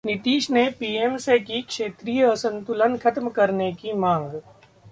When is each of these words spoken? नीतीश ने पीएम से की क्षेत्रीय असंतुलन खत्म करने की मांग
नीतीश 0.03 0.49
ने 0.51 0.65
पीएम 0.69 1.17
से 1.17 1.37
की 1.39 1.61
क्षेत्रीय 1.61 2.23
असंतुलन 2.23 2.97
खत्म 2.97 3.29
करने 3.29 3.71
की 3.73 3.93
मांग 3.93 4.39